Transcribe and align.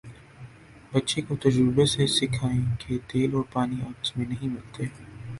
بچے 0.93 1.21
کو 1.21 1.35
تجربے 1.43 1.85
سے 1.85 2.07
سکھائیں 2.09 2.63
کہ 2.79 2.97
تیل 3.07 3.33
اور 3.35 3.43
پانی 3.53 3.81
آپس 3.89 4.15
میں 4.17 4.25
نہیں 4.25 4.49
ملتے 4.49 4.85